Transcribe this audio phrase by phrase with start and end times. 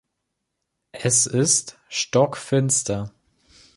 [0.93, 3.13] Es ist stockfinster.